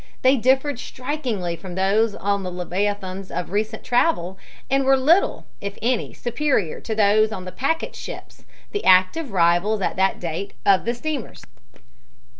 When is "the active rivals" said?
8.71-9.79